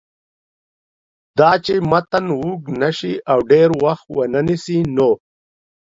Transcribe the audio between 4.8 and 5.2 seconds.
نو